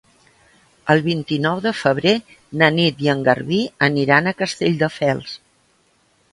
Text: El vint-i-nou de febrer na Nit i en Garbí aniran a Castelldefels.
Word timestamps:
El 0.93 1.01
vint-i-nou 1.07 1.61
de 1.65 1.73
febrer 1.81 2.15
na 2.63 2.71
Nit 2.79 3.05
i 3.07 3.11
en 3.15 3.23
Garbí 3.29 3.61
aniran 3.91 4.33
a 4.33 4.37
Castelldefels. 4.43 5.41